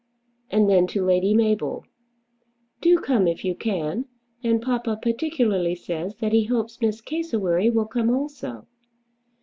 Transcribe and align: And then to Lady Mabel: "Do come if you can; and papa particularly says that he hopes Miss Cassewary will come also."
And 0.49 0.67
then 0.67 0.87
to 0.87 1.05
Lady 1.05 1.35
Mabel: 1.35 1.85
"Do 2.81 2.97
come 2.97 3.27
if 3.27 3.45
you 3.45 3.53
can; 3.53 4.05
and 4.43 4.59
papa 4.59 4.97
particularly 4.99 5.75
says 5.75 6.15
that 6.15 6.33
he 6.33 6.45
hopes 6.45 6.81
Miss 6.81 7.01
Cassewary 7.01 7.69
will 7.69 7.85
come 7.85 8.09
also." 8.09 8.65